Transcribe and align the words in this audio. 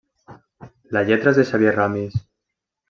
La 0.97 1.03
lletra 1.11 1.35
és 1.35 1.41
de 1.41 1.47
Xavier 1.51 1.77
Ramis. 1.79 2.21